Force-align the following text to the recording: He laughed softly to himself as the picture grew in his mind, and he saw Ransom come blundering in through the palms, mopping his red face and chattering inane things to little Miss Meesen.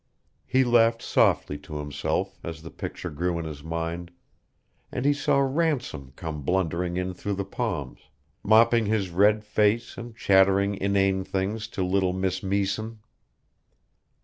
He 0.47 0.63
laughed 0.63 1.03
softly 1.03 1.59
to 1.59 1.75
himself 1.75 2.39
as 2.43 2.63
the 2.63 2.71
picture 2.71 3.11
grew 3.11 3.37
in 3.37 3.45
his 3.45 3.63
mind, 3.63 4.09
and 4.91 5.05
he 5.05 5.13
saw 5.13 5.37
Ransom 5.37 6.13
come 6.15 6.41
blundering 6.41 6.97
in 6.97 7.13
through 7.13 7.35
the 7.35 7.45
palms, 7.45 7.99
mopping 8.41 8.87
his 8.87 9.11
red 9.11 9.43
face 9.43 9.99
and 9.99 10.15
chattering 10.15 10.73
inane 10.75 11.23
things 11.23 11.67
to 11.67 11.83
little 11.83 12.13
Miss 12.13 12.41
Meesen. 12.41 12.97